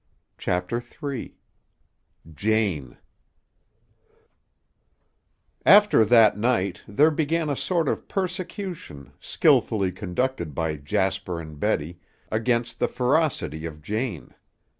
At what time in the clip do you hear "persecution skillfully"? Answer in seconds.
8.07-9.91